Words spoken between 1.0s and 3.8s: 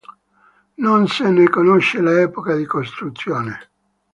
se ne conosce l'epoca di costruzione.